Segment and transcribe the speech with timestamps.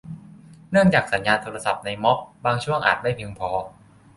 [0.71, 3.49] เนื่องจากสัญญาณโทรศัพท์ในม็อบบางช่วงอาจไม่เพียงพอ